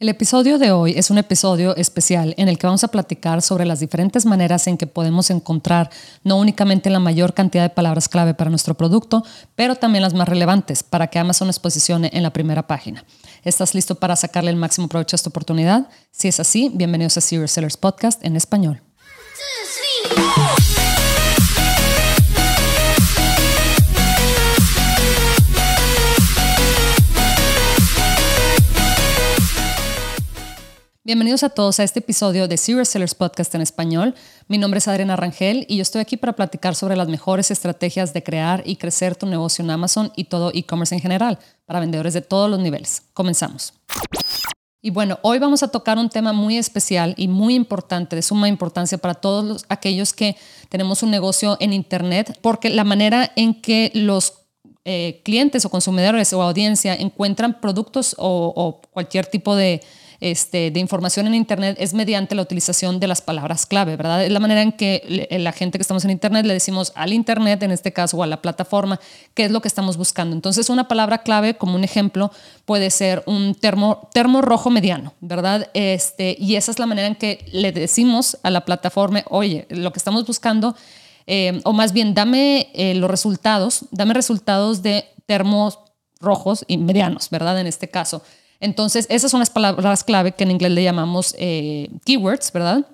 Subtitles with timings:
[0.00, 3.64] El episodio de hoy es un episodio especial en el que vamos a platicar sobre
[3.64, 5.90] las diferentes maneras en que podemos encontrar
[6.22, 9.24] no únicamente la mayor cantidad de palabras clave para nuestro producto,
[9.56, 13.04] pero también las más relevantes para que Amazon nos posicione en la primera página.
[13.42, 15.88] ¿Estás listo para sacarle el máximo provecho a esta oportunidad?
[16.12, 18.80] Si es así, bienvenidos a Serious Sellers Podcast en español.
[31.08, 34.14] Bienvenidos a todos a este episodio de Serious Sellers Podcast en español.
[34.46, 38.12] Mi nombre es Adriana Rangel y yo estoy aquí para platicar sobre las mejores estrategias
[38.12, 42.12] de crear y crecer tu negocio en Amazon y todo e-commerce en general para vendedores
[42.12, 43.04] de todos los niveles.
[43.14, 43.72] Comenzamos.
[44.82, 48.50] Y bueno, hoy vamos a tocar un tema muy especial y muy importante, de suma
[48.50, 50.36] importancia para todos aquellos que
[50.68, 54.34] tenemos un negocio en Internet, porque la manera en que los
[54.84, 59.80] eh, clientes o consumidores o audiencia encuentran productos o cualquier tipo de
[60.20, 64.24] este, de información en Internet es mediante la utilización de las palabras clave, ¿verdad?
[64.24, 67.62] Es la manera en que la gente que estamos en Internet le decimos al Internet,
[67.62, 68.98] en este caso, o a la plataforma,
[69.34, 70.34] qué es lo que estamos buscando.
[70.34, 72.32] Entonces, una palabra clave, como un ejemplo,
[72.64, 75.70] puede ser un termo, termo rojo mediano, ¿verdad?
[75.74, 79.92] Este, y esa es la manera en que le decimos a la plataforma, oye, lo
[79.92, 80.74] que estamos buscando,
[81.28, 85.78] eh, o más bien, dame eh, los resultados, dame resultados de termos
[86.20, 87.60] rojos y medianos, ¿verdad?
[87.60, 88.22] En este caso.
[88.60, 92.86] Entonces, esas son las palabras clave que en inglés le llamamos eh, keywords, ¿verdad?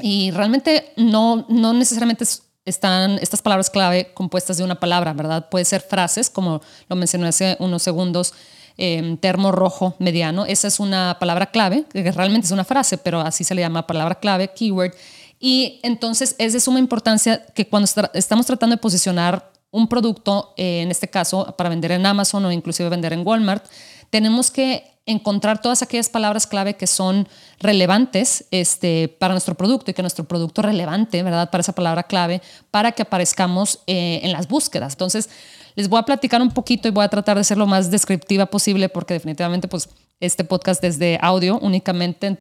[0.00, 2.24] Y realmente no, no necesariamente
[2.64, 5.48] están estas palabras clave compuestas de una palabra, ¿verdad?
[5.50, 8.34] Puede ser frases, como lo mencioné hace unos segundos,
[8.78, 10.46] eh, termo rojo mediano.
[10.46, 13.86] Esa es una palabra clave, que realmente es una frase, pero así se le llama
[13.86, 14.94] palabra clave, keyword.
[15.38, 20.82] Y entonces es de suma importancia que cuando estamos tratando de posicionar un producto, eh,
[20.82, 23.64] en este caso para vender en Amazon o inclusive vender en Walmart,
[24.10, 29.94] tenemos que encontrar todas aquellas palabras clave que son relevantes este, para nuestro producto y
[29.94, 31.50] que nuestro producto relevante, ¿verdad?
[31.50, 34.94] Para esa palabra clave, para que aparezcamos eh, en las búsquedas.
[34.94, 35.28] Entonces,
[35.74, 38.46] les voy a platicar un poquito y voy a tratar de ser lo más descriptiva
[38.46, 39.88] posible porque definitivamente, pues,
[40.20, 42.38] este podcast es de audio únicamente.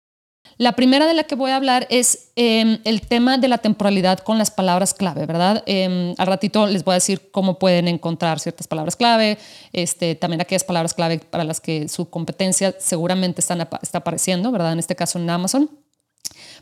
[0.58, 4.20] La primera de la que voy a hablar es em, el tema de la temporalidad
[4.20, 5.64] con las palabras clave, ¿verdad?
[5.66, 9.40] Em, al ratito les voy a decir cómo pueden encontrar ciertas palabras clave,
[9.74, 14.74] este, también aquellas palabras clave para las que su competencia seguramente está apareciendo, ¿verdad?
[14.74, 15.68] En este caso en Amazon.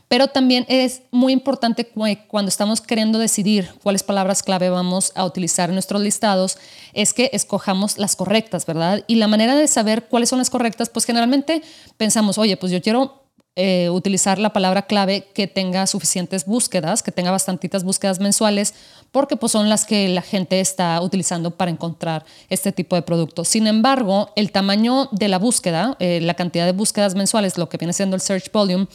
[0.08, 5.68] Pero también es muy importante cuando estamos queriendo decidir cuáles palabras clave vamos a utilizar
[5.68, 6.58] en nuestros listados,
[6.94, 9.04] es que escojamos las correctas, ¿verdad?
[9.06, 11.62] Y la manera de saber cuáles son las correctas, pues generalmente
[11.96, 13.19] pensamos, oye, pues yo quiero
[13.56, 18.74] eh, utilizar la palabra clave que tenga suficientes búsquedas, que tenga bastantitas búsquedas mensuales,
[19.10, 23.48] porque pues, son las que la gente está utilizando para encontrar este tipo de productos.
[23.48, 27.76] Sin embargo, el tamaño de la búsqueda, eh, la cantidad de búsquedas mensuales, lo que
[27.76, 28.86] viene siendo el search volume,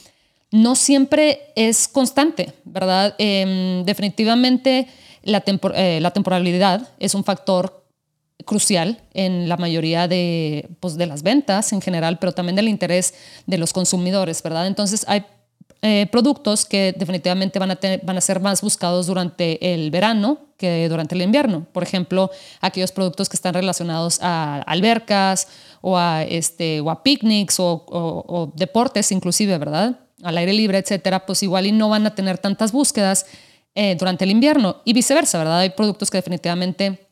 [0.51, 3.13] no siempre es constante, ¿verdad?
[3.17, 4.87] Em, definitivamente
[5.21, 5.43] la,
[5.75, 7.84] eh, la temporalidad es un factor
[8.43, 13.13] crucial en la mayoría de, pues, de las ventas en general, pero también del interés
[13.45, 14.67] de los consumidores, ¿verdad?
[14.67, 15.25] Entonces hay
[15.81, 20.89] eh, productos que definitivamente van a, van a ser más buscados durante el verano que
[20.89, 21.67] durante el invierno.
[21.71, 22.31] Por ejemplo,
[22.61, 25.47] aquellos productos que están relacionados a albercas
[25.81, 29.99] o a, este, o a picnics o, deportes inclusive, ¿verdad?
[30.23, 33.27] Al aire libre, etcétera, pues igual y no van a tener tantas búsquedas
[33.75, 35.59] eh, durante el invierno y viceversa, ¿verdad?
[35.59, 37.04] Hay productos que definitivamente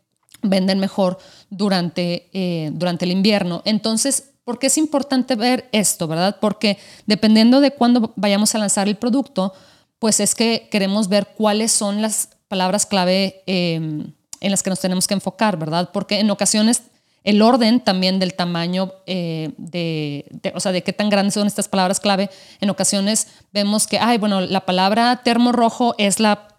[0.44, 1.18] venden mejor
[1.50, 3.62] durante, eh, durante el invierno.
[3.66, 6.38] Entonces, ¿por qué es importante ver esto, verdad?
[6.40, 9.54] Porque dependiendo de cuándo vayamos a lanzar el producto,
[10.00, 14.80] pues es que queremos ver cuáles son las palabras clave em, en las que nos
[14.80, 15.90] tenemos que enfocar, ¿verdad?
[15.94, 16.84] Porque en ocasiones
[17.24, 21.70] el orden también del tamaño eh, de, o sea, de qué tan grandes son estas
[21.70, 22.30] palabras clave,
[22.60, 26.50] en ocasiones vemos que, ay, bueno, la palabra termo rojo es la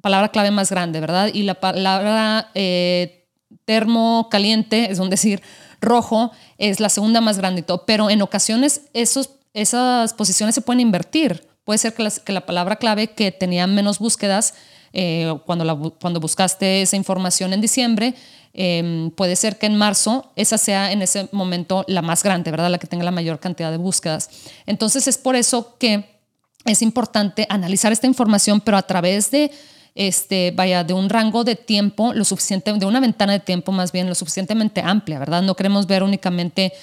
[0.00, 1.30] palabra clave más grande, ¿verdad?
[1.32, 3.25] Y la palabra eh,
[3.64, 5.42] termo caliente, es un decir,
[5.80, 10.60] rojo, es la segunda más grande y todo, pero en ocasiones esos, esas posiciones se
[10.60, 11.46] pueden invertir.
[11.64, 14.54] Puede ser que, la palabra clave que tenía menos búsquedas
[14.92, 18.14] eh, cuando, cuando buscaste esa información en diciembre,
[18.54, 22.70] em, puede ser que en marzo esa sea en ese momento la más grande, ¿verdad?
[22.70, 24.30] La que tenga la mayor cantidad de búsquedas.
[24.64, 26.16] Entonces es por eso que
[26.64, 29.50] es importante analizar esta información, pero a través de
[29.96, 33.90] este, vaya, de un rango de tiempo lo suficiente, de una ventana de tiempo más
[33.90, 35.42] bien lo suficientemente amplia, ¿verdad?
[35.42, 36.74] No queremos ver únicamente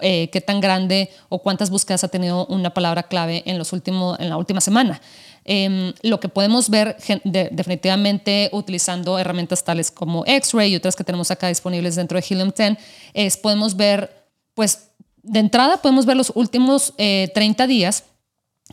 [0.00, 4.18] eh, qué tan grande o cuántas búsquedas ha tenido una palabra clave en, los últimos,
[4.20, 5.00] en la última semana.
[5.44, 11.32] Em, lo que podemos ver definitivamente utilizando herramientas tales como X-Ray y otras que tenemos
[11.32, 12.76] acá disponibles dentro de Helium 10
[13.14, 14.90] es podemos ver pues
[15.22, 18.04] de entrada podemos ver los últimos 30 días,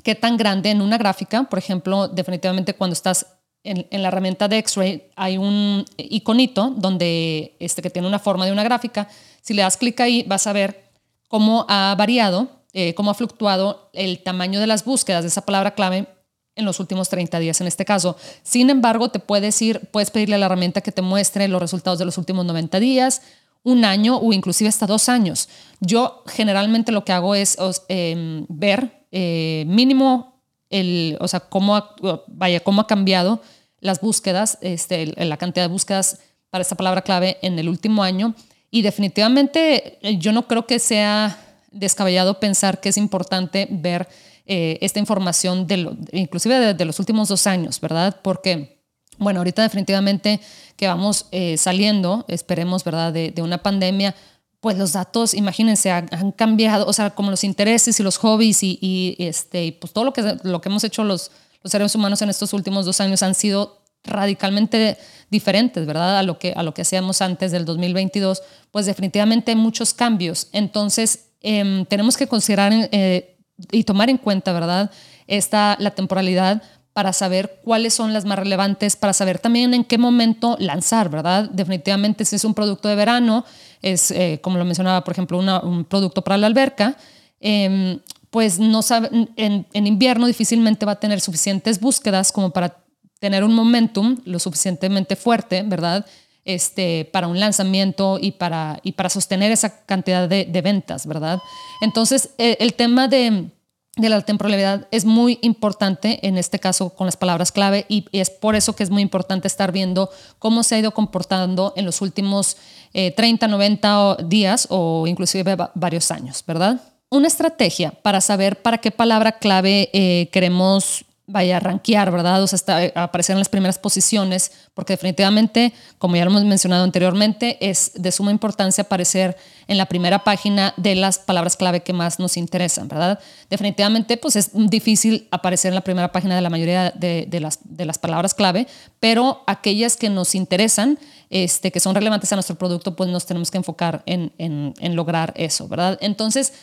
[0.03, 4.57] qué tan grande en una gráfica, por ejemplo, definitivamente cuando estás en, la herramienta de
[4.59, 9.07] X-Ray hay un iconito donde este que tiene una forma de una gráfica.
[9.41, 10.91] Si le das clic ahí, vas a ver
[11.27, 15.75] cómo ha variado, eh, cómo ha fluctuado el tamaño de las búsquedas de esa palabra
[15.75, 16.07] clave
[16.55, 18.17] en los últimos 30 días en este caso.
[18.43, 21.99] Sin embargo, te puedes ir, puedes pedirle a la herramienta que te muestre los resultados
[21.99, 23.21] de los últimos 90 días,
[23.63, 25.49] un año o inclusive hasta dos años.
[25.79, 27.57] Yo generalmente lo que hago es
[27.89, 30.36] em, ver eh, mínimo
[30.69, 31.83] el, o sea, cómo
[32.27, 33.41] vaya, cómo ha cambiado
[33.79, 36.19] las búsquedas, este, la cantidad de búsquedas
[36.49, 38.33] para esta palabra clave en el último año.
[38.71, 41.37] Y definitivamente eh, yo no creo que sea
[41.71, 44.07] descabellado pensar que es importante ver
[44.45, 48.19] eh, esta información, de inclusive de, los últimos dos años, ¿verdad?
[48.21, 48.81] Porque,
[49.17, 50.39] bueno, ahorita definitivamente
[50.75, 54.15] que vamos eh, saliendo, esperemos, ¿verdad?, de, una pandemia,
[54.59, 58.79] pues los datos, imagínense, han, cambiado, o sea, como los intereses y los hobbies y,
[58.81, 61.31] y este, pues todo lo que, lo que hemos hecho los,
[61.63, 64.97] seres humanos en estos últimos dos años han sido radicalmente
[65.29, 66.17] diferentes, ¿verdad?
[66.17, 70.47] A lo que, a lo que hacíamos antes del 2022, pues definitivamente hay muchos cambios.
[70.53, 73.37] Entonces, em, tenemos que considerar eh,
[73.71, 74.91] y tomar en cuenta, ¿verdad?
[75.27, 76.61] Esta, la temporalidad
[76.93, 81.49] para saber cuáles son las más relevantes, para saber también en qué momento lanzar, ¿verdad?
[81.51, 83.45] Definitivamente si es un producto de verano,
[83.81, 86.97] es, eh, como lo mencionaba, por ejemplo, un producto para la alberca,
[87.39, 92.77] eh, pues no sabe, en, invierno difícilmente va a tener suficientes búsquedas como para
[93.19, 96.05] tener un momentum lo suficientemente fuerte, ¿verdad?
[96.45, 101.39] Este, para un lanzamiento y para, y para sostener esa cantidad de, ventas, ¿verdad?
[101.81, 103.49] Entonces, eh, el tema de,
[103.97, 108.55] la temporalidad es muy importante en este caso con las palabras clave y, es por
[108.55, 110.09] eso que es muy importante estar viendo
[110.39, 112.57] cómo se ha ido comportando en los últimos
[112.93, 116.81] 30, eh, 90 días o inclusive varios años, ¿verdad?
[117.09, 122.41] una estrategia para saber para qué palabra clave eh, queremos vaya a rankear, ¿verdad?
[122.41, 126.45] O sea, hasta eh, aparecer en las primeras posiciones, porque definitivamente, como ya lo hemos
[126.45, 129.35] mencionado anteriormente, es de suma importancia aparecer
[129.67, 133.19] en la primera página de las palabras clave que más nos interesan, ¿verdad?
[133.49, 137.85] Definitivamente, pues es difícil aparecer en la primera página de la mayoría de, las, de
[137.85, 138.65] las palabras clave,
[139.01, 140.97] pero aquellas que nos interesan,
[141.29, 144.95] este, que son relevantes a nuestro producto, pues nos tenemos que enfocar en, en, en
[144.95, 145.97] lograr eso, ¿verdad?
[145.99, 146.53] Entonces,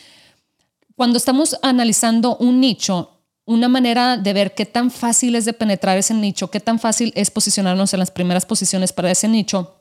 [0.96, 3.13] cuando estamos analizando un nicho,
[3.46, 7.12] una manera de ver qué tan fácil es de penetrar ese nicho, qué tan fácil
[7.14, 9.76] es posicionarnos en las primeras posiciones para ese nicho,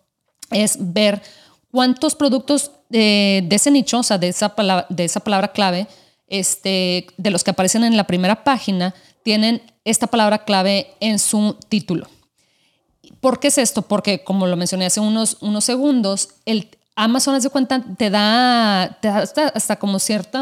[0.51, 1.21] es ver
[1.71, 5.88] cuántos productos de, ese nicho, o sea, de esa palabra, de esa palabra clave,
[6.27, 8.94] este, de los que aparecen en la primera página,
[9.24, 12.07] tienen esta palabra clave en su título.
[13.19, 13.83] ¿Por qué es esto?
[13.83, 19.75] Porque, como lo mencioné hace unos, unos segundos, el, Amazon, de cuenta, te da, hasta,
[19.78, 20.40] como cierta,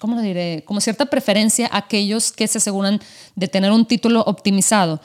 [0.00, 0.64] ¿cómo lo diré?
[0.64, 3.00] Como cierta preferencia a aquellos que se aseguran
[3.34, 5.00] de tener un título optimizado.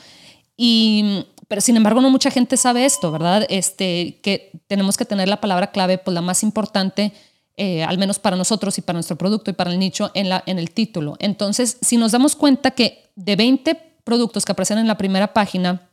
[0.55, 3.45] Y, pero sin embargo, no mucha gente sabe esto, ¿verdad?
[3.49, 7.11] Este, que tenemos que tener la palabra clave, pues la más importante,
[7.57, 10.43] eh, al menos para nosotros y para nuestro producto y para el nicho, en, la,
[10.45, 11.17] en el título.
[11.19, 13.75] Entonces, si nos damos cuenta que de 20
[14.05, 15.88] productos que aparecen en la primera página,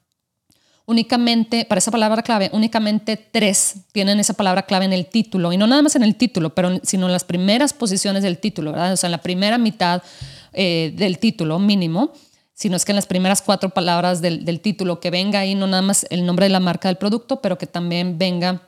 [0.87, 5.57] únicamente, para esa palabra clave, únicamente tres tienen esa palabra clave en el título, y
[5.57, 8.93] no nada más en el título, pero sino en las primeras posiciones del título, ¿verdad?
[8.93, 10.03] O sea, en la primera mitad
[10.53, 12.13] eh, del título mínimo,
[12.55, 15.83] sino es que en las primeras cuatro palabras del, título, que venga ahí no nada
[15.83, 18.63] más el nombre de la marca del producto, pero que también venga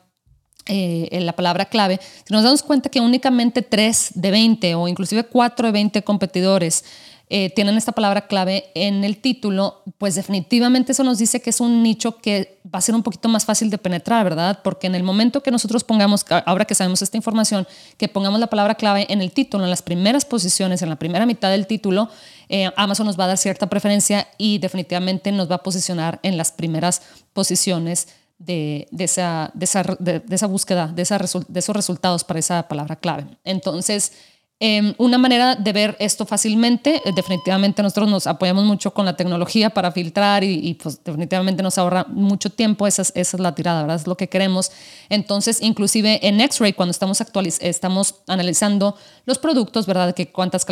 [0.67, 5.23] eh, la palabra clave, si nos damos cuenta que únicamente tres de 20 o inclusive
[5.23, 6.83] cuatro de 20 competidores
[7.31, 11.59] eh, tienen esta palabra clave en el título, pues definitivamente eso nos dice que es
[11.59, 14.61] un nicho que va a ser un poquito más fácil de penetrar, ¿verdad?
[14.63, 17.67] Porque en el momento que nosotros pongamos, ahora que sabemos esta información,
[17.97, 21.27] que pongamos la palabra clave en el título, en las primeras posiciones, en la primera
[21.27, 22.09] mitad del título,
[22.49, 26.35] eh, Amazon nos va a dar cierta preferencia y definitivamente nos va a posicionar en
[26.35, 28.07] las primeras posiciones
[28.39, 33.25] de, esa, de, esa, de, esa, búsqueda, de, esos resultados para esa palabra clave.
[33.43, 34.13] Entonces,
[34.61, 39.15] Em, una manera de ver esto fácilmente, eh, definitivamente nosotros nos apoyamos mucho con la
[39.15, 43.95] tecnología para filtrar y, pues definitivamente nos ahorra mucho tiempo, esa es, la tirada, ¿verdad?
[43.95, 44.69] Es lo que queremos.
[45.07, 47.21] Entonces, inclusive en X-Ray, cuando estamos,
[47.61, 50.13] estamos analizando los productos, ¿verdad?
[50.13, 50.65] Que cuántas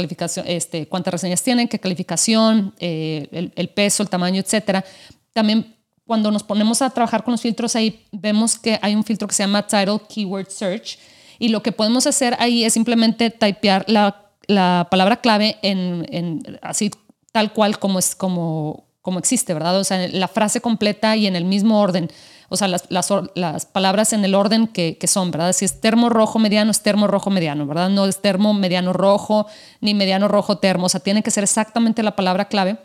[0.46, 4.84] este, cuántas reseñas tienen, qué calificación, eh, el, el peso, el tamaño, etcétera.
[5.32, 9.30] También cuando nos ponemos a trabajar con los filtros ahí, vemos que hay un filtro
[9.30, 10.98] que se llama Title Keyword Search,
[11.40, 16.60] y lo que podemos hacer ahí es simplemente typear la, la palabra clave en, en,
[16.62, 16.92] así
[17.32, 19.80] tal cual como, es, como, como existe, ¿verdad?
[19.80, 22.10] O sea, la frase completa y en el mismo orden.
[22.50, 25.52] O sea, las, las, palabras en el orden que, que, son, ¿verdad?
[25.52, 27.90] Si es termo rojo mediano, es termo rojo mediano, ¿verdad?
[27.90, 29.48] No es termo mediano rojo
[29.82, 30.86] ni mediano rojo termo.
[30.86, 32.78] O sea, tiene que ser exactamente la palabra clave.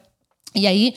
[0.53, 0.97] Y ahí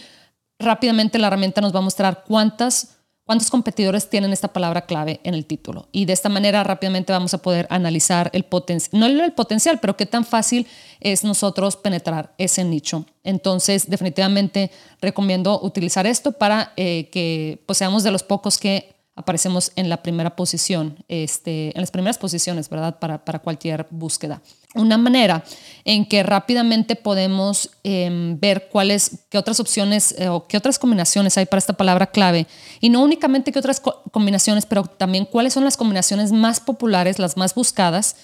[0.58, 2.95] rápidamente la herramienta nos va a mostrar cuántas
[3.26, 5.88] cuántos competidores tienen esta palabra clave en el título.
[5.92, 9.98] Y de esta manera rápidamente vamos a poder analizar el potencial, no el potencial, pero
[9.98, 10.68] qué tan fácil
[11.00, 13.06] es nosotros penetrar ese nicho.
[13.24, 19.72] Entonces, definitivamente recomiendo utilizar esto para eh, que pues, seamos de los pocos que aparecemos
[19.76, 23.00] en la primera posición, este, en las primeras posiciones, ¿verdad?
[23.00, 24.42] Para, para cualquier búsqueda.
[24.76, 25.42] Una manera
[25.86, 31.38] en que rápidamente podemos em, ver cuáles, qué otras opciones eh, o qué otras combinaciones
[31.38, 32.46] hay para esta palabra clave.
[32.82, 33.82] Y no únicamente qué otras
[34.12, 38.18] combinaciones, pero también cuáles son las combinaciones más populares, las más buscadas,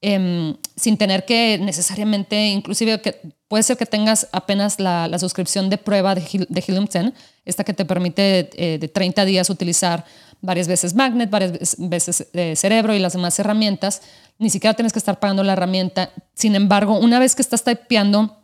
[0.00, 5.78] em, sin tener que necesariamente, inclusive que puede ser que tengas apenas la, suscripción de
[5.78, 7.12] prueba de, de Helium 10,
[7.44, 10.04] esta que te permite eh, de 30 días utilizar
[10.40, 14.02] varias veces Magnet, varias veces eh, Cerebro y las demás herramientas.
[14.38, 16.10] Ni siquiera tienes que estar pagando la herramienta.
[16.34, 18.36] Sin embargo, una vez que estás typeando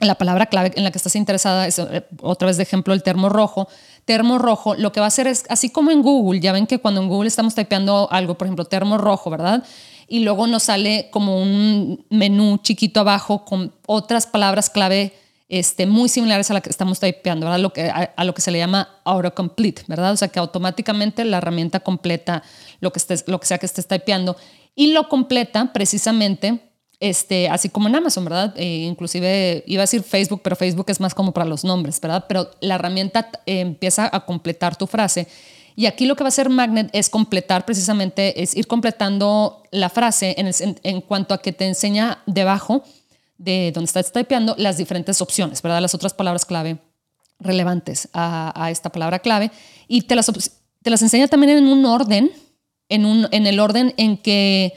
[0.00, 3.02] la palabra clave en la que estás interesada, es eh, otra vez de ejemplo el
[3.02, 3.68] termo rojo.
[4.04, 6.78] Termo rojo, lo que va a hacer es, así como en Google, ya ven que
[6.78, 9.62] cuando en Google estamos typeando algo, por ejemplo, termo rojo, ¿verdad?
[10.08, 15.14] Y luego nos sale como un menú chiquito abajo con otras palabras clave
[15.52, 17.60] este, muy similares a la que estamos typeando, ¿verdad?
[17.60, 20.12] Lo que, a, lo que se le llama autocomplete, ¿verdad?
[20.12, 22.42] O sea, que automáticamente la herramienta completa
[22.80, 24.34] lo que, estés, que sea que estés typeando
[24.74, 28.54] y lo completa precisamente, este, así como en Amazon, ¿verdad?
[28.56, 32.24] Eh, inclusive iba a decir Facebook, pero Facebook es más como para los nombres, ¿verdad?
[32.28, 35.28] Pero la herramienta eh, empieza a completar tu frase.
[35.76, 39.90] Y aquí lo que va a hacer Magnet es completar precisamente, es ir completando la
[39.90, 42.84] frase en cuanto a que te enseña debajo
[43.38, 45.80] de donde estás typeando las diferentes opciones, ¿verdad?
[45.80, 46.78] Las otras palabras clave
[47.40, 49.50] relevantes a, esta palabra clave
[49.88, 50.30] y te las,
[50.82, 52.30] te las enseña también en un orden,
[52.88, 54.74] en, un, en el orden en que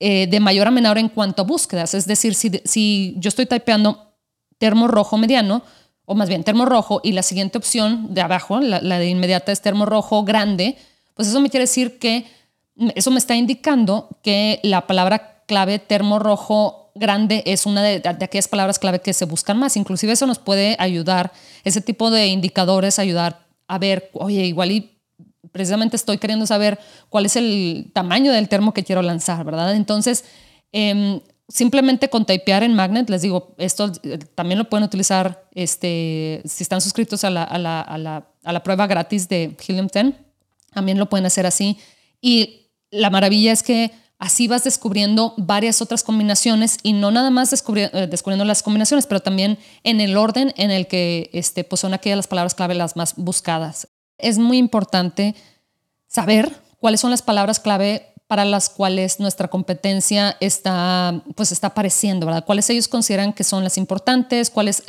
[0.00, 1.94] eh, de mayor a menor en cuanto a búsquedas.
[1.94, 4.14] Es decir, si, si yo estoy typeando
[4.58, 5.62] termo rojo mediano,
[6.04, 9.52] o más bien termo rojo, y la siguiente opción de abajo, la, la de inmediata
[9.52, 10.76] es termo rojo grande,
[11.14, 12.26] pues eso me quiere decir que
[12.94, 18.48] eso me está indicando que la palabra clave termo rojo grande es una de, aquellas
[18.48, 19.76] palabras clave que se buscan más.
[19.76, 21.32] Inclusive eso nos puede ayudar,
[21.64, 24.98] ese tipo de indicadores ayudar a ver, oye, igual y
[25.52, 26.78] precisamente estoy queriendo saber
[27.08, 29.74] cuál es el tamaño del termo que quiero lanzar, ¿verdad?
[29.74, 30.24] Entonces,
[30.72, 36.42] em, simplemente con typear en Magnet, les digo, esto eh, también lo pueden utilizar este,
[36.44, 39.88] si están suscritos a la, a la, a la, a la prueba gratis de Helium
[39.92, 40.14] 10,
[40.72, 41.78] también lo pueden hacer así.
[42.20, 43.90] Y la maravilla es que
[44.20, 49.20] Así vas descubriendo varias otras combinaciones y no nada más eh, descubriendo las combinaciones, pero
[49.20, 52.96] también en el orden en el que este, pues son aquellas las palabras clave las
[52.96, 53.88] más buscadas.
[54.18, 55.34] Es muy importante
[56.06, 62.26] saber cuáles son las palabras clave para las cuales nuestra competencia está, pues está apareciendo,
[62.26, 62.44] ¿verdad?
[62.44, 64.82] Cuáles ellos consideran que son las importantes, cuáles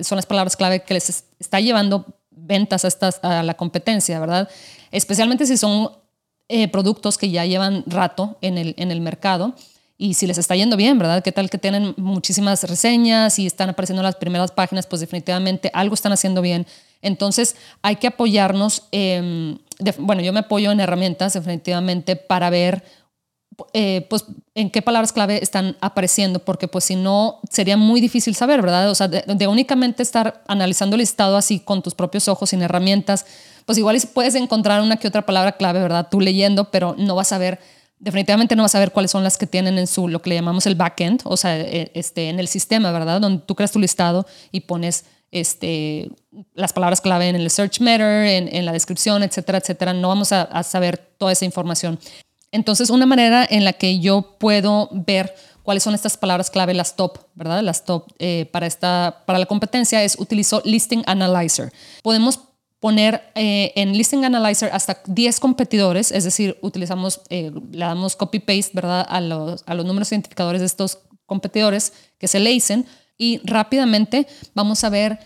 [0.00, 4.48] son las palabras clave que les está llevando ventas a, estas, a la competencia, ¿verdad?
[4.90, 5.92] Especialmente si son
[6.48, 9.54] eh, productos que ya llevan rato en el, en el mercado
[10.00, 11.24] y si les está yendo bien, ¿verdad?
[11.24, 14.86] ¿Qué tal que tienen muchísimas reseñas y están apareciendo en las primeras páginas?
[14.86, 16.66] Pues definitivamente algo están haciendo bien.
[17.02, 22.84] Entonces hay que apoyarnos, bueno, yo me apoyo en herramientas definitivamente para ver
[23.72, 24.24] eh, pues
[24.54, 28.88] en qué palabras clave están apareciendo, porque pues si no sería muy difícil saber, ¿verdad?
[28.90, 32.62] O sea, de, de únicamente estar analizando el listado así con tus propios ojos, sin
[32.62, 33.26] herramientas,
[33.68, 36.08] pues igual puedes encontrar una que otra palabra clave, ¿verdad?
[36.10, 37.60] Tú leyendo, pero no vas a ver,
[37.98, 40.36] definitivamente no vas a ver cuáles son las que tienen en su, lo que le
[40.36, 43.20] llamamos el backend, o sea, e, este, en el sistema, ¿verdad?
[43.20, 46.10] Donde tú creas tu listado y pones este,
[46.54, 49.92] las palabras clave en el search matter, en, la descripción, etcétera, etcétera.
[49.92, 51.98] No vamos a, saber toda esa información.
[52.50, 56.96] Entonces, una manera en la que yo puedo ver cuáles son estas palabras clave, las
[56.96, 57.62] top, ¿verdad?
[57.62, 61.70] Las top eh, para, esta, para la competencia es utilizo Listing Analyzer.
[62.02, 62.47] Podemos
[62.80, 68.70] poner eh, en Listing Analyzer hasta 10 competidores, es decir, utilizamos, eh, le damos copy-paste,
[68.74, 69.04] ¿verdad?
[69.08, 72.86] A los, a los números identificadores de estos competidores que se le dicen
[73.18, 75.18] y rápidamente vamos a ver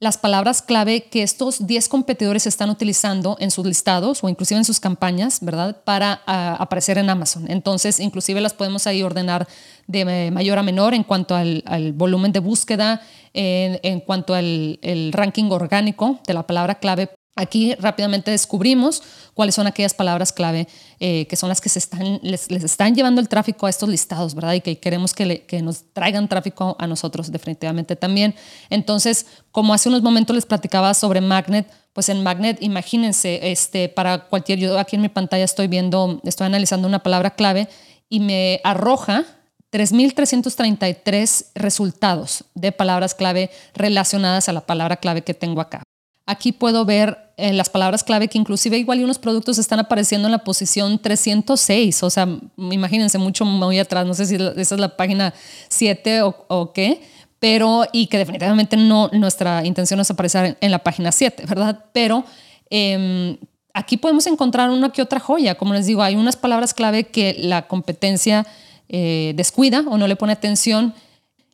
[0.00, 4.64] las palabras clave que estos 10 competidores están utilizando en sus listados o inclusive en
[4.64, 5.82] sus campañas, ¿verdad?
[5.84, 7.50] Para ah, aparecer en Amazon.
[7.50, 9.48] Entonces, inclusive las podemos ahí ordenar
[9.86, 11.62] de mayor a menor en cuanto al,
[11.94, 13.00] volumen de búsqueda,
[13.32, 14.78] en, cuanto al
[15.12, 17.10] ranking orgánico de la palabra clave.
[17.38, 19.00] Aquí rápidamente descubrimos
[19.32, 20.66] cuáles son aquellas palabras clave
[20.98, 24.34] eh, que son las que se están, les, están llevando el tráfico a estos listados,
[24.34, 24.54] ¿verdad?
[24.54, 28.34] Y que queremos que, que, nos traigan tráfico a nosotros definitivamente también.
[28.70, 34.24] Entonces, como hace unos momentos les platicaba sobre Magnet, pues en Magnet, imagínense, este, para
[34.24, 37.68] cualquier, yo aquí en mi pantalla estoy viendo, estoy analizando una palabra clave
[38.08, 39.26] y me arroja
[39.70, 45.84] 3.333 resultados de palabras clave relacionadas a la palabra clave que tengo acá.
[46.30, 50.28] Aquí puedo ver eh, las palabras clave que inclusive igual y unos productos están apareciendo
[50.28, 52.02] en la posición 306.
[52.02, 54.06] O sea, imagínense mucho muy atrás.
[54.06, 55.32] No sé si esa es la página
[55.70, 57.00] 7 o, qué,
[57.38, 61.86] pero y que definitivamente no, nuestra intención es aparecer en la página 7, ¿verdad?
[61.94, 62.26] Pero
[62.68, 63.38] em,
[63.72, 65.54] aquí podemos encontrar una que otra joya.
[65.54, 68.46] Como les digo, hay unas palabras clave que la competencia
[68.90, 70.92] eh, descuida o no le pone atención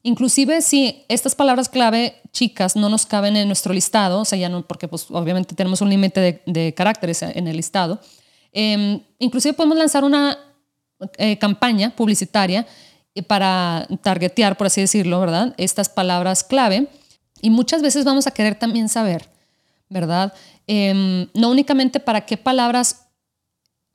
[0.06, 4.50] Inclusive si estas palabras clave chicas no nos caben en nuestro listado, o sea, ya
[4.50, 7.98] no, porque pues, obviamente tenemos un límite de, caracteres en el listado,
[8.52, 10.38] eh, inclusive podemos lanzar una
[11.16, 12.66] eh, campaña publicitaria
[13.26, 15.54] para targetear, por así decirlo, ¿verdad?
[15.56, 16.88] Estas palabras clave.
[17.40, 19.28] Y muchas veces vamos a querer también saber,
[19.88, 20.32] ¿verdad?
[20.66, 23.06] Em, no únicamente para qué palabras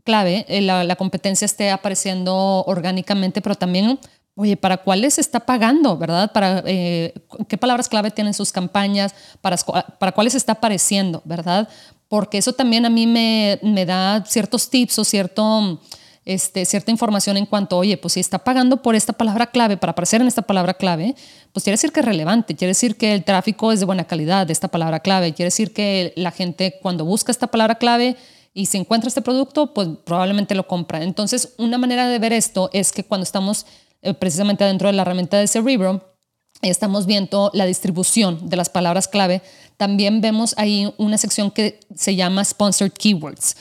[0.03, 3.99] clave eh, la, la, competencia esté apareciendo orgánicamente, pero también
[4.41, 6.31] Oye, ¿para cuáles está pagando, verdad?
[6.31, 7.13] ¿Para eh,
[7.49, 9.13] qué palabras clave tienen sus campañas?
[9.41, 11.67] ¿Para, para cuáles está apareciendo, verdad?
[12.07, 15.81] Porque eso también a mí me, me da ciertos tips o cierto,
[16.23, 19.91] este, cierta información en cuanto, oye, pues si está pagando por esta palabra clave, para
[19.91, 21.15] aparecer en esta palabra clave,
[21.51, 24.47] pues quiere decir que es relevante, quiere decir que el tráfico es de buena calidad
[24.47, 28.15] de esta palabra clave, quiere decir que la gente cuando busca esta palabra clave
[28.53, 31.03] y se encuentra este producto, pues probablemente lo compra.
[31.03, 33.65] Entonces, una manera de ver esto es que cuando estamos
[34.01, 36.15] eh, precisamente dentro de la herramienta de Cerebro,
[36.61, 39.41] estamos viendo la distribución de las palabras clave.
[39.77, 43.55] También vemos ahí una sección que se llama Sponsored Keywords.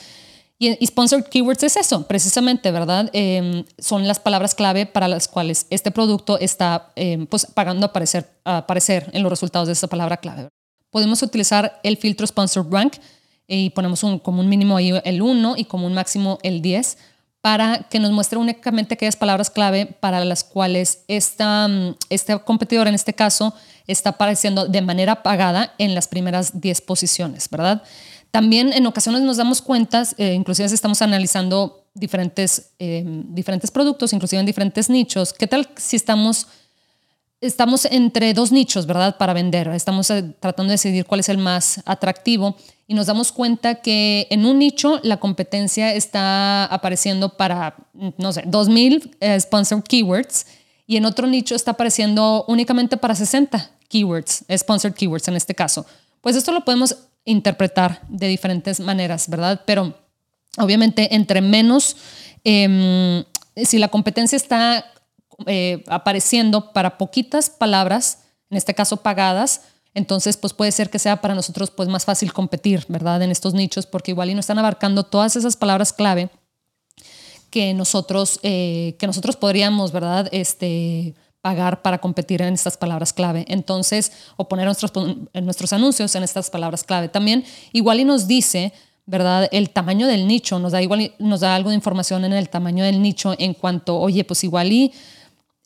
[0.57, 3.09] Y, Sponsored Keywords es eso, precisamente, ¿verdad?
[3.13, 8.29] Em, son las palabras clave para las cuales este producto está em, pues, pagando aparecer,
[8.43, 10.49] aparecer en los resultados de esa palabra clave.
[10.89, 12.95] Podemos utilizar el filtro Sponsored Rank
[13.47, 16.97] y ponemos un, como un mínimo ahí el 1 y como un máximo el 10
[17.41, 22.87] para que nos muestre únicamente aquellas palabras clave para las cuales esta, mm, este competidor,
[22.87, 23.53] en este caso,
[23.87, 27.81] está apareciendo de manera pagada en las primeras 10 posiciones, ¿verdad?
[28.31, 34.13] También en ocasiones nos damos cuenta, eh, inclusive si estamos analizando diferentes, eh, diferentes productos,
[34.13, 36.47] inclusive en diferentes nichos, ¿qué tal si estamos
[37.41, 39.17] estamos entre dos nichos, ¿verdad?
[39.17, 39.67] Para vender.
[39.69, 42.55] Estamos eh, tratando de decidir cuál es el más atractivo
[42.87, 47.75] y nos damos cuenta que en un nicho la competencia está apareciendo para,
[48.17, 50.47] no sé, 2000 eh, sponsored keywords
[50.87, 55.85] y en otro nicho está apareciendo únicamente para 60 keywords, sponsored keywords en este caso.
[56.21, 59.61] Pues esto lo podemos interpretar de diferentes maneras, ¿verdad?
[59.65, 59.93] Pero
[60.57, 61.95] obviamente entre menos,
[62.43, 63.23] em,
[63.55, 64.85] si la competencia está
[65.45, 69.61] eh, apareciendo para poquitas palabras, en este caso pagadas,
[69.93, 73.21] entonces pues puede ser que sea para nosotros pues más fácil competir, ¿verdad?
[73.21, 76.29] En estos nichos, porque igual y no están abarcando todas esas palabras clave
[77.49, 80.29] que nosotros, eh, que nosotros podríamos, ¿verdad?
[80.31, 83.45] Este, pagar para competir en estas palabras clave.
[83.47, 84.91] Entonces, o poner nuestros,
[85.33, 87.09] nuestros anuncios en estas palabras clave.
[87.09, 88.73] También igual y nos dice,
[89.05, 89.47] ¿verdad?
[89.51, 92.83] El tamaño del nicho, nos da igual, nos da algo de información en el tamaño
[92.83, 94.93] del nicho en cuanto, oye, pues igual y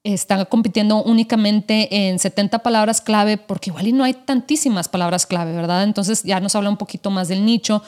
[0.03, 5.53] están compitiendo únicamente en 70 palabras clave, porque igual y no hay tantísimas palabras clave,
[5.53, 5.83] ¿verdad?
[5.83, 7.81] Entonces ya nos habla un poquito más del nicho,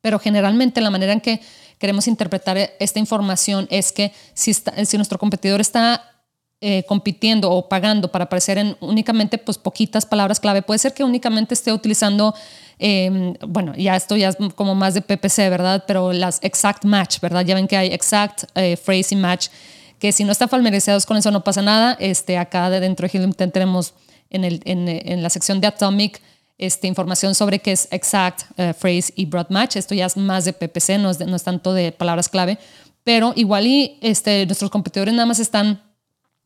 [0.00, 1.40] pero generalmente la manera en que
[1.78, 6.04] queremos interpretar esta información es que si, si nuestro competidor está
[6.60, 11.02] eh, compitiendo o pagando para aparecer en únicamente pues, poquitas palabras clave, puede ser que
[11.02, 12.34] únicamente esté utilizando,
[12.78, 15.84] em, bueno, ya esto ya es como más de PPC, ¿verdad?
[15.86, 17.44] Pero las exact match, ¿verdad?
[17.44, 19.48] Ya ven que hay exact, eh, phrase y match
[20.00, 21.96] que si no están familiarizados con eso no pasa nada.
[22.00, 23.94] Este, acá de dentro de Helium tenemos
[24.30, 26.20] en, el, en, la sección de Atomic
[26.58, 29.76] este, información sobre qué es exact, eh, phrase y broad match.
[29.76, 32.58] Esto ya es más de PPC, no es, no es tanto de palabras clave,
[33.04, 35.82] pero igual y este, nuestros competidores nada más están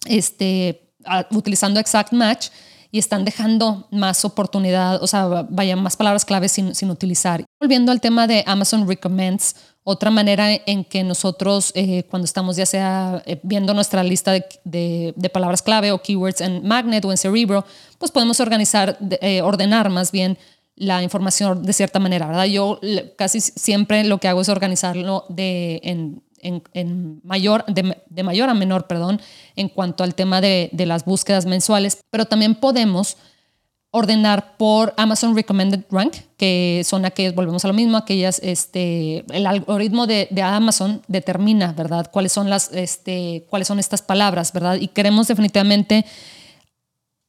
[0.06, 0.92] este,
[1.30, 2.48] utilizando exact match
[2.90, 7.44] y están dejando más oportunidad, o sea, vaya, más palabras clave sin, sin utilizar.
[7.60, 12.64] Volviendo al tema de Amazon Recommends, otra manera en que nosotros, eh, cuando estamos ya
[12.64, 17.66] sea eh, viendo nuestra lista de, palabras clave o keywords en Magnet o en Cerebro,
[17.98, 20.38] pues podemos organizar, eh, ordenar más bien
[20.74, 22.46] la información de cierta manera, ¿verdad?
[22.46, 22.80] Yo
[23.16, 29.20] casi siempre lo que hago es organizarlo de, en, mayor, de, mayor a menor, perdón,
[29.54, 33.18] en cuanto al tema de las búsquedas mensuales, pero también podemos
[33.96, 39.46] ordenar por Amazon Recommended Rank, que son aquellas, volvemos a lo mismo, aquellas, este, el
[39.46, 42.10] algoritmo de, Amazon determina, ¿verdad?
[42.10, 44.78] Cuáles son las, este, cuáles son estas palabras, ¿verdad?
[44.80, 46.04] Y queremos definitivamente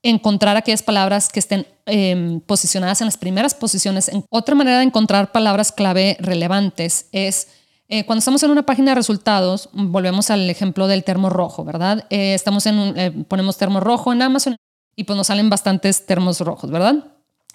[0.01, 4.09] encontrar aquellas palabras que estén em, posicionadas en las primeras posiciones.
[4.29, 7.47] Otra manera de encontrar palabras clave relevantes es
[7.89, 12.07] eh, cuando estamos en una página de resultados, volvemos al ejemplo del termo rojo, ¿verdad?
[12.09, 14.55] Eh, estamos en eh, ponemos termo rojo en Amazon
[14.95, 16.95] y pues nos salen bastantes termos rojos, ¿verdad?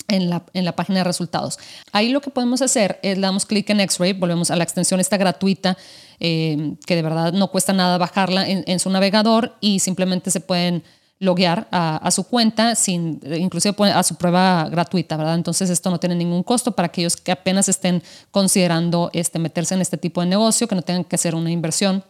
[0.08, 1.58] En la, en la página de resultados.
[1.92, 4.98] Ahí lo que podemos hacer es le damos clic en X-Ray, volvemos a la extensión
[5.00, 5.76] esta gratuita,
[6.18, 10.82] eh, que de verdad no cuesta nada bajarla en, su navegador y simplemente se pueden
[11.18, 15.34] loguear a, su cuenta, sin, inclusive a su prueba gratuita, ¿verdad?
[15.34, 19.82] Entonces esto no tiene ningún costo para aquellos que apenas estén considerando este, meterse en
[19.82, 22.02] este tipo de negocio, que no tengan que hacer una inversión.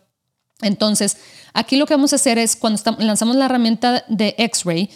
[0.63, 1.17] Entonces,
[1.55, 4.91] aquí lo que vamos a hacer es cuando lanzamos la herramienta de X-Ray,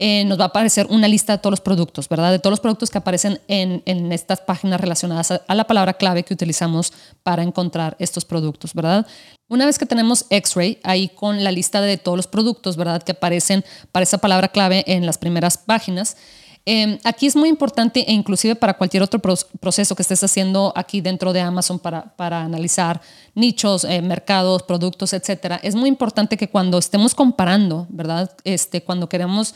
[0.00, 2.30] eh, nos va a aparecer una lista de todos los productos, ¿verdad?
[2.30, 6.22] De todos los productos que aparecen en, en estas páginas relacionadas a, la palabra clave
[6.22, 6.92] que utilizamos
[7.24, 9.06] para encontrar estos productos, ¿verdad?
[9.48, 13.02] Una vez que tenemos X-Ray, ahí con la lista de todos los productos, ¿verdad?
[13.02, 16.16] Que aparecen para esa palabra clave en las primeras páginas.
[16.64, 21.00] Em, aquí es muy importante e inclusive para cualquier otro proceso que estés haciendo aquí
[21.00, 23.00] dentro de Amazon para, para analizar
[23.34, 28.30] nichos, eh, mercados, productos, etcétera, es muy importante que cuando estemos comparando, ¿verdad?
[28.44, 29.54] Este, cuando queremos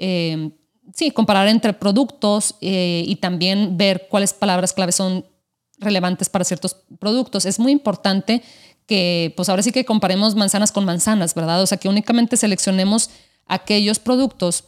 [0.00, 0.50] eh,
[0.94, 5.26] sí, comparar entre productos eh, y también ver cuáles palabras clave son
[5.78, 7.44] relevantes para ciertos productos.
[7.44, 8.42] Es muy importante
[8.86, 11.62] que, pues ahora sí que comparemos manzanas con manzanas, ¿verdad?
[11.62, 13.10] O sea, que únicamente seleccionemos
[13.46, 14.64] aquellos productos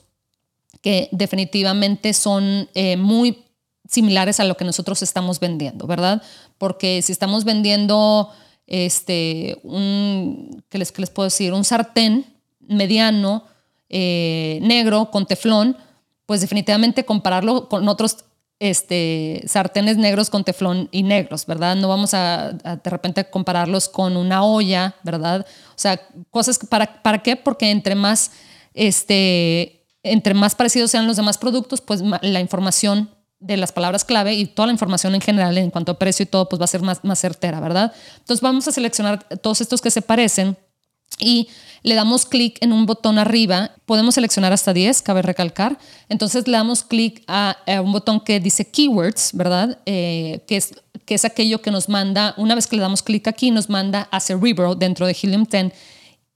[0.82, 3.44] que definitivamente son eh, muy
[3.88, 6.22] similares a lo que nosotros estamos vendiendo, ¿verdad?
[6.58, 8.30] Porque si estamos vendiendo,
[8.66, 11.52] este, un, ¿qué les, qué les puedo decir?
[11.52, 12.26] Un sartén
[12.60, 13.44] mediano
[13.92, 15.76] eh, negro con teflón,
[16.26, 18.24] pues definitivamente compararlo con otros
[18.58, 21.74] este, sartenes negros con teflón y negros, ¿verdad?
[21.76, 25.44] No vamos a, de repente compararlos con una olla, ¿verdad?
[25.70, 26.00] O sea,
[26.30, 27.36] cosas para, ¿para qué?
[27.36, 28.30] Porque entre más,
[28.72, 34.34] este, entre más parecidos sean los demás productos, pues la información de las palabras clave
[34.34, 36.68] y toda la información en general en cuanto a precio y todo, pues va a
[36.68, 37.92] ser más, más certera, ¿verdad?
[38.18, 40.56] Entonces vamos a seleccionar todos estos que se parecen
[41.18, 41.48] y
[41.82, 45.78] le damos clic en un botón arriba, podemos seleccionar hasta 10, cabe recalcar.
[46.08, 49.78] Entonces le damos clic a, un botón que dice Keywords, ¿verdad?
[49.86, 53.26] Eh, que, es, que es aquello que nos manda, una vez que le damos clic
[53.26, 55.72] aquí, nos manda a Cerebro dentro de Helium 10.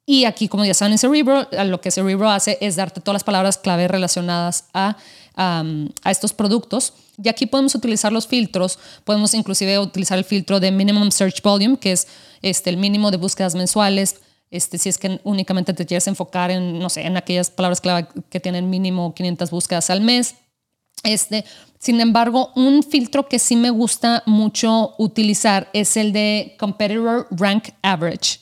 [0.05, 3.25] Y aquí, como ya saben, en Cerebro, lo que Cerebro hace es darte todas las
[3.25, 4.97] palabras clave relacionadas a,
[5.37, 6.93] a estos productos.
[7.23, 11.79] Y aquí podemos utilizar los filtros, podemos inclusive utilizar el filtro de Minimum Search Volume,
[11.79, 12.09] que es
[12.43, 14.17] este, el mínimo de búsquedas mensuales
[14.51, 18.09] este, si es que únicamente te quieres enfocar en, no sé, en aquellas palabras clave
[18.31, 20.37] que tienen mínimo 500 búsquedas al mes.
[21.03, 21.45] Este,
[21.79, 27.69] sin embargo, un filtro que sí me gusta mucho utilizar es el de Competitor Rank
[27.83, 28.41] Average.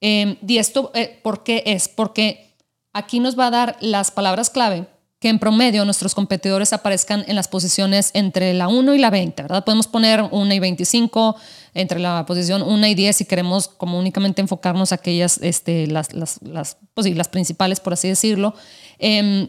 [0.00, 1.88] Em, y esto, eh, ¿por qué es?
[1.88, 2.56] Porque
[2.92, 4.86] aquí nos va a dar las palabras clave
[5.22, 9.40] que en promedio nuestros competidores aparezcan en las posiciones entre la 1 y la 20,
[9.42, 9.64] ¿verdad?
[9.64, 11.36] Podemos poner 1 y 25,
[11.74, 16.12] entre la posición 1 y 10 si queremos como únicamente enfocarnos a aquellas, este, las,
[16.12, 18.56] las, las, pues las principales, por así decirlo.
[18.98, 19.46] Em,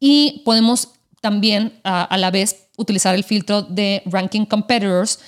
[0.00, 0.88] y podemos
[1.20, 5.20] también a, la vez utilizar el filtro de Ranking Competitors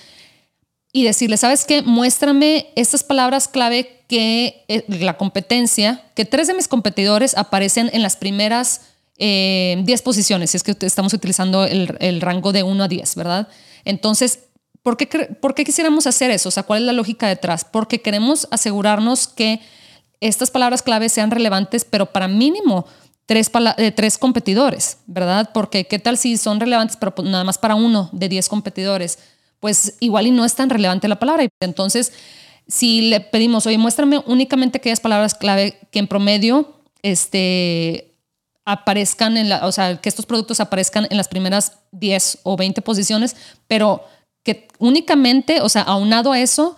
[0.92, 1.82] y decirle, ¿sabes qué?
[1.82, 8.02] Muéstrame estas palabras clave que eh, la competencia, que tres de mis competidores aparecen en
[8.02, 8.87] las primeras
[9.18, 13.48] 10 eh, posiciones, si es que estamos utilizando el, rango de 1 a 10, ¿verdad?
[13.84, 14.40] Entonces,
[14.82, 16.48] ¿por qué, ¿por qué quisiéramos hacer eso?
[16.48, 17.64] O sea, ¿cuál es la lógica detrás?
[17.64, 19.60] Porque queremos asegurarnos que
[20.20, 22.86] estas palabras clave sean relevantes, pero para mínimo
[23.26, 25.50] tres, eh, tres competidores, ¿verdad?
[25.52, 29.18] Porque qué tal si son relevantes, pero pues nada más para uno de 10 competidores,
[29.60, 31.46] pues igual y no es tan relevante la palabra.
[31.60, 32.12] Entonces,
[32.68, 38.07] si le pedimos, oye, muéstrame únicamente aquellas palabras clave que en promedio este,
[38.70, 42.82] aparezcan en la, o sea, que estos productos aparezcan en las primeras 10 o 20
[42.82, 43.34] posiciones,
[43.66, 44.04] pero
[44.42, 46.76] que únicamente, o sea, aunado a eso,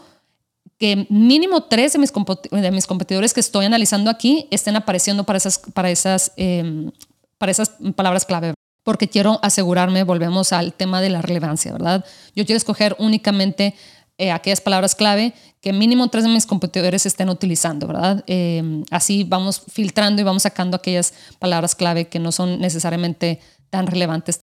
[0.79, 2.13] que mínimo tres de mis,
[2.53, 6.93] de mis competidores que estoy analizando aquí estén apareciendo para esas, para esas, em,
[7.39, 8.55] para esas palabras clave.
[8.85, 12.05] Porque quiero asegurarme, volvemos al tema de la relevancia, ¿verdad?
[12.37, 13.75] Yo quiero escoger únicamente
[14.21, 18.23] eh, aquellas palabras clave que mínimo tres de mis competidores estén utilizando, ¿verdad?
[18.27, 23.87] Eh, así vamos filtrando y vamos sacando aquellas palabras clave que no son necesariamente tan
[23.87, 24.41] relevantes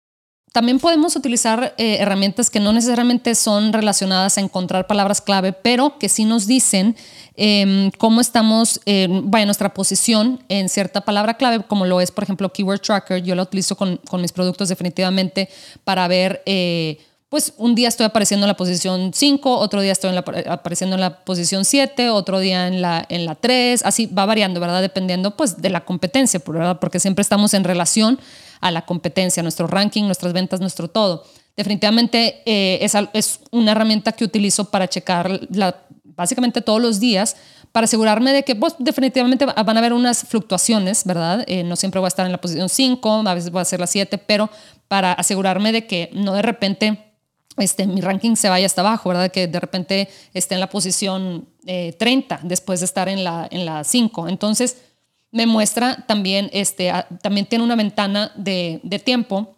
[0.53, 5.99] también podemos utilizar eh, herramientas que no necesariamente son relacionadas a encontrar palabras clave, pero
[5.99, 6.97] que sí nos dicen
[7.35, 8.81] em, cómo estamos,
[9.25, 13.23] vaya, nuestra posición en cierta palabra clave, como lo es, por ejemplo, Keyword Tracker.
[13.23, 15.51] Yo lo utilizo con, mis productos definitivamente
[15.85, 16.43] para ver
[17.29, 21.25] pues un día estoy apareciendo en la posición 5, otro día estoy apareciendo en la
[21.25, 24.81] posición 7, otro día en la, en la 3, así va variando, ¿verdad?
[24.81, 26.79] Dependiendo pues de la competencia, ¿verdad?
[26.79, 28.21] Porque siempre estamos en relación
[28.61, 31.25] a la competencia, nuestro ranking, nuestras ventas, nuestro todo.
[31.57, 37.37] Definitivamente eh, es, es, una herramienta que utilizo para checar la, básicamente todos los días
[37.73, 41.45] para asegurarme de que pues, definitivamente van a haber unas fluctuaciones, ¿verdad?
[41.47, 43.81] Eh, no siempre voy a estar en la posición 5, a veces voy a ser
[43.81, 44.49] la 7, pero
[44.89, 47.06] para asegurarme de que no de repente
[47.57, 49.31] este, mi ranking se vaya hasta abajo, ¿verdad?
[49.31, 53.65] Que de repente esté en la posición 30 eh, después de estar en la, en
[53.65, 54.29] la 5.
[54.29, 54.77] Entonces,
[55.33, 56.93] me muestra también, este,
[57.23, 59.57] también tiene una ventana de, de, tiempo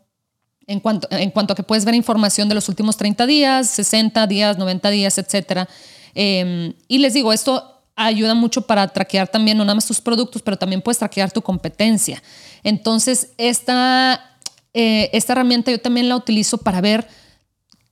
[0.67, 4.27] en cuanto, en cuanto a que puedes ver información de los últimos 30 días, 60
[4.27, 5.69] días, 90 días, etc.
[6.15, 10.43] Em, y les digo, esto ayuda mucho para traquear también no nada más tus productos,
[10.43, 12.23] pero también puedes traquear tu competencia.
[12.63, 14.39] Entonces, esta,
[14.73, 17.09] eh, esta herramienta yo también la utilizo para ver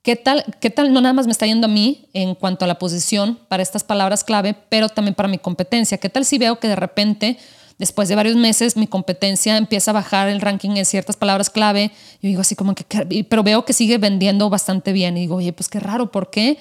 [0.07, 2.69] ¿Qué tal, ¿Qué tal no nada más me está yendo a mí en cuanto a
[2.69, 5.99] la posición para estas palabras clave, pero también para mi competencia?
[5.99, 7.38] ¿Qué tal si veo que de repente,
[7.77, 11.90] después de varios meses, mi competencia empieza a bajar el ranking en ciertas palabras clave?
[12.23, 12.85] Yo digo así como que,
[13.25, 15.16] pero veo que sigue vendiendo bastante bien.
[15.16, 16.59] Y digo, oye, pues qué raro, ¿por qué?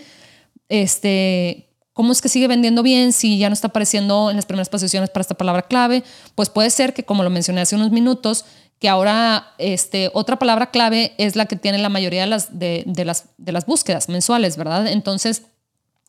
[0.68, 4.70] Este, ¿Cómo es que sigue vendiendo bien si ya no está apareciendo en las primeras
[4.70, 6.04] posiciones para esta palabra clave?
[6.36, 8.44] Pues puede ser que, como lo mencioné hace unos minutos,
[8.80, 12.84] que ahora este, otra palabra clave es la que tiene la mayoría de las, de,
[13.06, 14.88] las, de las búsquedas mensuales, ¿verdad?
[14.88, 15.44] Entonces,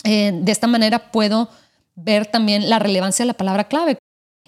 [0.05, 1.49] eh, de esta manera puedo
[1.95, 3.99] ver también la relevancia de la palabra clave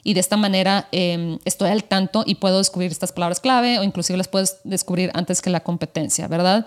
[0.03, 3.83] y de esta manera em, estoy al tanto y puedo descubrir estas palabras clave o
[3.83, 6.67] inclusive las puedes descubrir antes que la competencia, ¿verdad?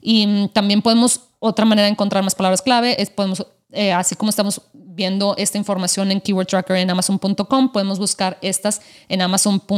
[0.00, 4.14] Y mm, también podemos, otra manera de encontrar más palabras clave es podemos, eh, así
[4.16, 9.68] como estamos viendo esta información en Keyword Tracker en Amazon.com, podemos buscar estas en Amazon.mx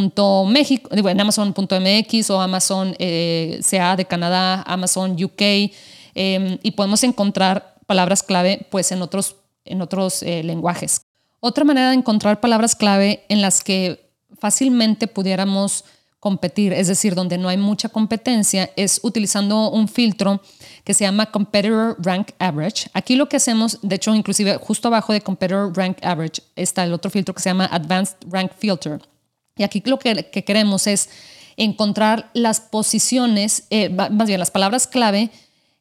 [2.31, 5.41] o Amazon eh, CA de Canadá, Amazon UK,
[6.15, 11.03] em, y podemos encontrar palabras clave pues en otros, en otros eh, lenguajes.
[11.41, 15.85] Otra manera de encontrar palabras clave en las que fácilmente pudiéramos
[16.19, 20.41] competir, es decir, donde no hay mucha competencia, es utilizando un filtro
[20.85, 22.91] que se llama Competitor Rank Average.
[22.93, 26.93] Aquí lo que hacemos, de hecho, inclusive justo abajo de Competitor Rank Average está el
[26.93, 29.01] otro filtro que se llama Advanced Rank Filter.
[29.57, 31.09] Y aquí lo que, queremos es
[31.57, 35.31] encontrar las posiciones, eh, más bien las palabras clave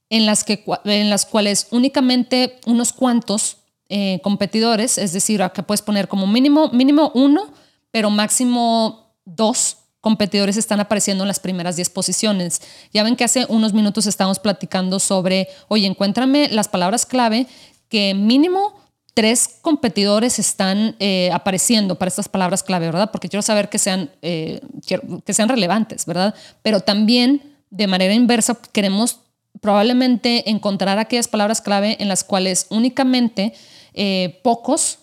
[0.09, 3.57] en las, que, en las cuales únicamente unos cuantos
[3.89, 7.51] eh, competidores, es decir, acá puedes poner como mínimo, mínimo uno,
[7.91, 12.61] pero máximo dos competidores están apareciendo en las primeras 10 posiciones.
[12.91, 17.47] Ya ven que hace unos minutos estábamos platicando sobre, oye, encuéntrame las palabras clave
[17.87, 18.75] que mínimo
[19.13, 23.11] tres competidores están eh, apareciendo para estas palabras clave, ¿verdad?
[23.11, 24.59] Porque quiero saber que sean, eh,
[25.25, 26.35] que sean relevantes, ¿verdad?
[26.61, 29.21] Pero también de manera inversa queremos
[29.61, 33.53] probablemente encontrar aquellas palabras clave en las cuales únicamente
[33.93, 34.99] eh, pocos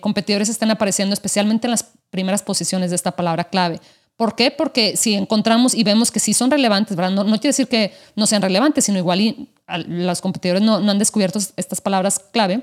[0.00, 3.80] competidores están apareciendo, especialmente en las primeras posiciones de esta palabra clave.
[4.18, 4.50] ¿Por qué?
[4.50, 6.96] Porque si encontramos y vemos que sí son relevantes.
[6.96, 9.48] No, quiere decir que no sean relevantes, sino igual y,
[9.86, 12.62] los competidores no, han descubierto estas palabras clave.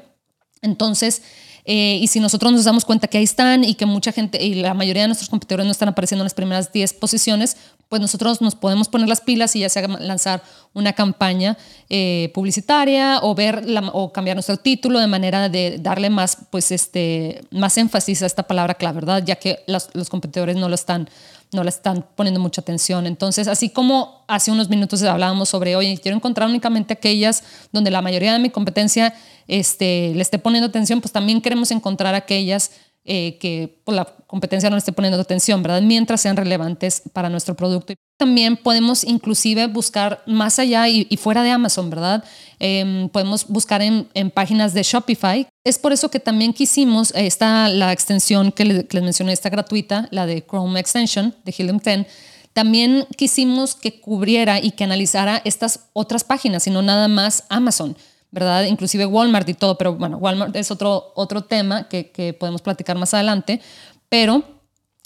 [0.61, 1.21] Entonces,
[1.63, 4.55] eh, y si nosotros nos damos cuenta que ahí están y que mucha gente y
[4.55, 7.55] la mayoría de nuestros competidores no están apareciendo en las primeras 10 posiciones,
[7.87, 11.57] pues nosotros nos podemos poner las pilas y ya sea lanzar una campaña
[11.89, 13.63] eh, publicitaria o ver
[13.93, 18.43] o cambiar nuestro título de manera de darle más, pues este, más énfasis a esta
[18.43, 19.23] palabra clave, ¿verdad?
[19.25, 21.09] Ya que los, los competidores no lo están
[21.55, 23.07] no le están poniendo mucha atención.
[23.07, 28.01] Entonces, así como hace unos minutos hablábamos sobre, oye, quiero encontrar únicamente aquellas donde la
[28.01, 29.13] mayoría de mi competencia
[29.47, 32.71] este, le esté poniendo atención, pues también queremos encontrar aquellas
[33.05, 35.81] eh, que pues, la competencia no le esté poniendo atención, ¿verdad?
[35.81, 37.93] Mientras sean relevantes para nuestro producto.
[38.17, 42.23] También podemos inclusive buscar más allá y, fuera de Amazon, ¿verdad?
[42.59, 45.47] Em, podemos buscar en, páginas de Shopify.
[45.65, 50.07] Es por eso que también quisimos, eh, está la extensión que, les mencioné, está gratuita,
[50.11, 52.07] la de Chrome Extension de Helium 10.
[52.53, 57.97] También quisimos que cubriera y que analizara estas otras páginas, y no nada más Amazon.
[58.31, 58.65] ¿verdad?
[58.65, 62.97] Inclusive Walmart y todo, pero bueno, Walmart es otro, otro tema que, que podemos platicar
[62.97, 63.61] más adelante,
[64.09, 64.54] pero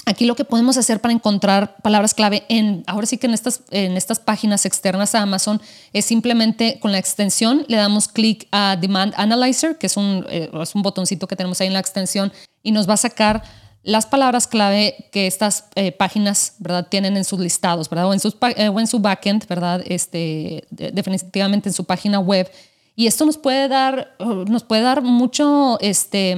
[0.06, 3.62] aquí lo que podemos hacer para encontrar palabras clave en, ahora sí que en estas,
[3.70, 5.62] en estas páginas externas a Amazon,
[5.94, 10.50] es simplemente con la extensión le damos clic a Demand Analyzer, que es un, eh,
[10.62, 12.32] es un botoncito que tenemos ahí en la extensión,
[12.64, 13.44] y nos va a sacar
[13.84, 16.88] las palabras clave que estas eh, páginas, ¿verdad?
[16.90, 18.08] Tienen en sus listados, ¿verdad?
[18.08, 19.82] O en, eh, su backend, ¿verdad?
[19.86, 22.52] Este, definitivamente en su página web.
[22.96, 26.36] Y esto nos puede dar, nos puede dar mucho, este,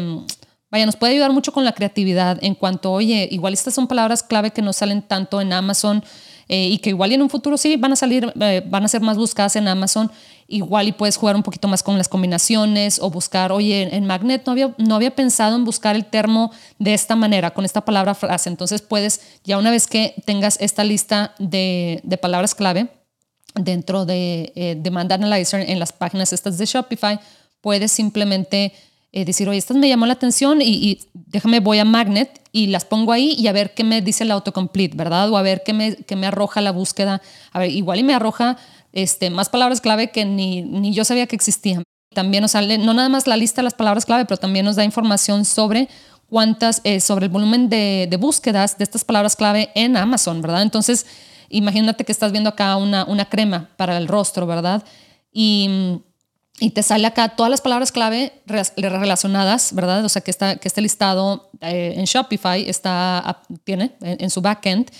[0.71, 4.23] vaya, nos puede ayudar mucho con la creatividad en cuanto, oye, igual estas son palabras
[4.23, 6.03] clave que no salen tanto en Amazon
[6.47, 9.01] eh, y que igual en un futuro sí van a salir, eh, van a ser
[9.01, 10.11] más buscadas en Amazon.
[10.47, 14.45] Igual y puedes jugar un poquito más con las combinaciones o buscar, oye, en Magnet
[14.45, 18.15] no había, no había pensado en buscar el termo de esta manera, con esta palabra
[18.15, 18.49] frase.
[18.49, 22.89] Entonces puedes, ya una vez que tengas esta lista de, de palabras clave
[23.55, 27.19] dentro de eh, Demand Analyzer en las páginas estas de Shopify,
[27.61, 28.73] puedes simplemente
[29.13, 32.85] eh, decir, oye, estas me llamó la atención y, déjame, voy a Magnet y las
[32.85, 35.29] pongo ahí y a ver qué me dice el autocomplete, ¿verdad?
[35.29, 37.21] O a ver qué me, qué me arroja la búsqueda.
[37.51, 38.57] A ver, igual y me arroja
[38.93, 41.83] este, más palabras clave que ni, ni yo sabía que existían.
[42.13, 44.75] También nos sale, no nada más la lista de las palabras clave, pero también nos
[44.75, 45.89] da información sobre
[46.29, 50.61] cuántas, eh, sobre el volumen de, de, búsquedas de estas palabras clave en Amazon, ¿verdad?
[50.61, 51.05] Entonces,
[51.49, 54.83] imagínate que estás viendo acá una, una crema para el rostro, ¿verdad?
[55.33, 56.01] Y
[56.61, 60.05] y te sale acá todas las palabras clave relacionadas, ¿verdad?
[60.05, 64.91] O sea, que, está, que este listado eh, en Shopify está, tiene en, su backend.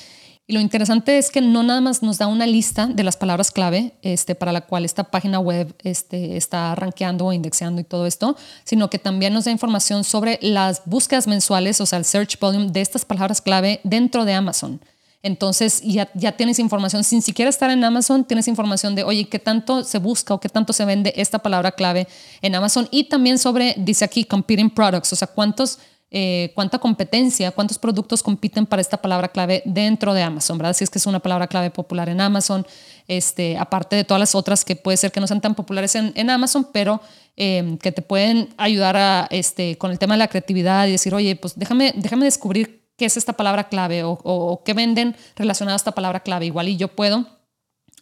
[0.47, 3.52] Y lo interesante es que no nada más nos da una lista de las palabras
[3.52, 8.08] clave este, para la cual esta página web este, está rankeando o indexando y todo
[8.08, 12.39] esto, sino que también nos da información sobre las búsquedas mensuales, o sea, el search
[12.39, 14.82] volume de estas palabras clave dentro de Amazon.
[15.23, 19.84] Entonces ya, tienes información, sin siquiera estar en Amazon, tienes información de, oye, qué tanto
[19.84, 22.07] se busca o qué tanto se vende esta palabra clave
[22.41, 22.88] en Amazon.
[22.89, 25.77] Y también sobre, dice aquí, competing products, o sea, cuántos,
[26.10, 30.73] eh, cuánta competencia, cuántos productos compiten para esta palabra clave dentro de Amazon, ¿verdad?
[30.73, 32.65] Si es que es una palabra clave popular en Amazon,
[33.07, 36.13] este, aparte de todas las otras que puede ser que no sean tan populares en,
[36.15, 36.99] en Amazon, pero
[37.38, 41.13] eh, que te pueden ayudar a, este, con el tema de la creatividad y decir,
[41.13, 45.77] oye, pues déjame, déjame descubrir qué es esta palabra clave o, qué venden relacionado a
[45.77, 46.45] esta palabra clave.
[46.45, 47.25] Igual y yo puedo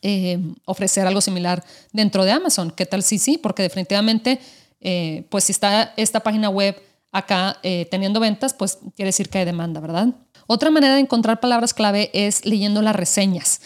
[0.02, 2.70] eh, ofrecer algo similar dentro de Amazon.
[2.70, 3.02] ¿Qué tal?
[3.02, 4.42] Sí, sí, porque definitivamente,
[4.82, 6.76] eh, pues si está esta página web
[7.14, 10.10] acá eh, teniendo ventas, pues quiere decir que hay demanda, ¿verdad?
[10.48, 13.62] Otra manera de encontrar palabras clave es leyendo las reseñas.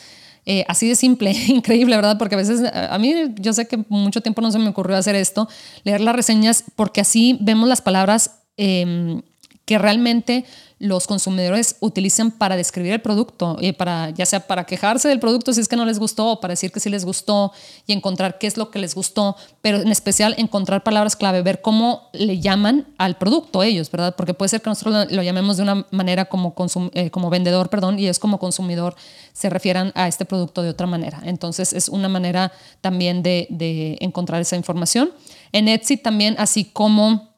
[0.68, 2.20] así de simple, increíble, ¿verdad?
[2.20, 5.16] Porque a veces, a mí yo sé que mucho tiempo no se me ocurrió hacer
[5.16, 5.50] esto,
[5.84, 9.24] leer las reseñas, porque así vemos las palabras em,
[9.66, 10.46] que realmente
[10.84, 15.54] los consumidores utilizan para describir el producto, y para, ya sea para quejarse del producto
[15.54, 17.54] si es que no les gustó o para decir que sí les gustó
[17.88, 21.62] y encontrar qué es lo que les gustó, pero en especial encontrar palabras clave, ver
[21.62, 24.16] cómo le llaman al producto ellos, ¿verdad?
[24.18, 26.54] Porque puede ser que nosotros lo, llamemos de una manera como,
[26.94, 28.96] eh, como vendedor, perdón, y es como consumidor
[29.32, 31.22] se refieran a este producto de otra manera.
[31.24, 35.12] Entonces es una manera también de, de encontrar esa información.
[35.54, 37.33] En Etsy también, así como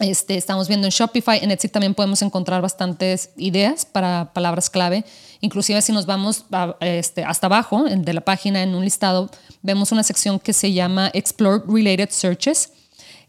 [0.00, 5.04] este, estamos viendo en Shopify, en Etsy también podemos encontrar bastantes ideas para palabras clave.
[5.40, 6.44] Inclusive si nos vamos
[6.80, 9.30] este, hasta abajo de la página en un listado,
[9.62, 12.72] vemos una sección que se llama Explore Related Searches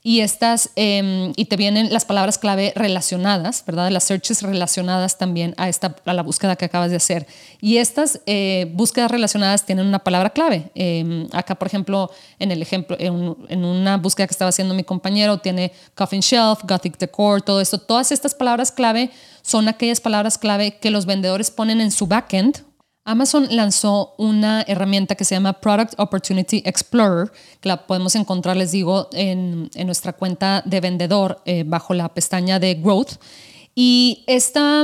[0.02, 3.92] y estas em, y te vienen las palabras clave relacionadas, ¿verdad?
[3.92, 7.28] Las searches relacionadas también a esta a la búsqueda que acabas de hacer.
[7.60, 10.72] Y estas eh, búsquedas relacionadas tienen una palabra clave.
[10.74, 12.10] Em, acá, por ejemplo,
[12.40, 16.60] en el ejemplo, en, en, una búsqueda que estaba haciendo mi compañero, tiene coffin shelf,
[16.64, 17.78] gothic decor, todo esto.
[17.78, 22.69] Todas estas palabras clave son aquellas palabras clave que los vendedores ponen en su backend
[23.06, 28.72] Amazon lanzó una herramienta que se llama Product Opportunity Explorer, que la podemos encontrar, les
[28.72, 33.14] digo, en, nuestra cuenta de vendedor eh, bajo la pestaña de Growth.
[33.74, 34.84] Y esta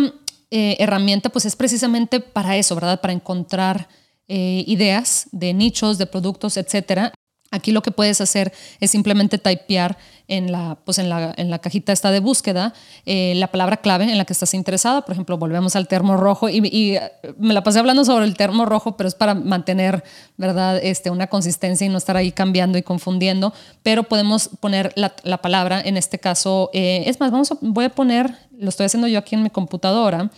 [0.52, 3.02] eh, herramienta pues es precisamente para eso, ¿verdad?
[3.02, 3.90] Para encontrar
[4.28, 7.14] eh, ideas de nichos, de productos, etcétera.
[7.52, 9.98] Aquí lo que puedes hacer es simplemente typear
[10.28, 12.74] en la, pues en la, en la cajita esta de búsqueda
[13.06, 15.02] eh, la palabra clave en la que estás interesada.
[15.02, 18.66] Por ejemplo, volvemos al termo rojo y, eh, me la pasé hablando sobre el termo
[18.66, 20.04] rojo, pero es para mantener
[20.38, 20.80] ¿verdad?
[20.82, 23.54] Este, una consistencia y no estar ahí cambiando y confundiendo.
[23.84, 27.86] Pero podemos poner la, la palabra, en este caso, eh, es más, vamos a, voy
[27.86, 30.32] a poner, lo estoy haciendo yo aquí en mi computadora,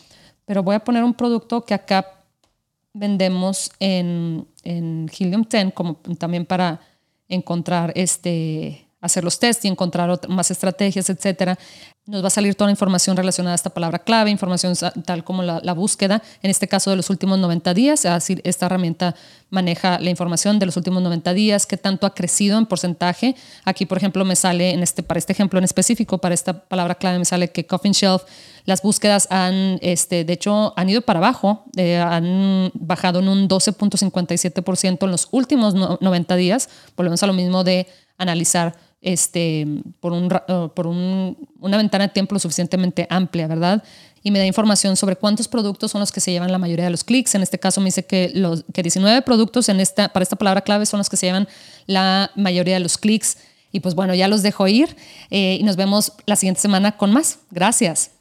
[0.46, 2.06] pero voy a poner un producto que acá
[2.94, 6.80] vendemos en, en Helium 10, como también para
[7.30, 11.58] encontrar este hacer los test y encontrar más estrategias, etcétera.
[12.08, 14.74] Nos va a salir toda la información relacionada a esta palabra clave, información
[15.06, 19.14] tal como la, búsqueda, en este caso de los últimos 90 días, decir, esta herramienta
[19.50, 23.36] maneja la información de los últimos 90 días, qué tanto ha crecido en porcentaje.
[23.66, 26.96] Aquí, por ejemplo, me sale, en este, para este ejemplo en específico, para esta palabra
[26.96, 28.24] clave, me sale que Coffin Shelf,
[28.64, 33.50] las búsquedas han, este, de hecho, han ido para abajo, eh, han bajado en un
[33.50, 36.70] 12.57% en los últimos 90 días.
[36.96, 39.66] Volvemos a lo mismo de analizar este,
[40.02, 40.28] por, un,
[40.76, 43.82] por una ventana de tiempo suficientemente amplia, ¿verdad?
[44.22, 46.92] Y me da información sobre cuántos productos son los que se llevan la mayoría de
[46.92, 47.34] los clics.
[47.34, 50.60] En este caso me dice que, los, que 19 productos en esta, para esta palabra
[50.60, 51.48] clave son los que se llevan
[51.86, 53.38] la mayoría de los clics.
[53.72, 54.98] Y pues bueno, ya los dejo ir
[55.30, 57.40] eh, y nos vemos la siguiente semana con más.
[57.50, 58.12] Gracias.